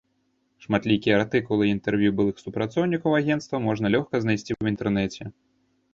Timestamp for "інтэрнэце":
4.77-5.23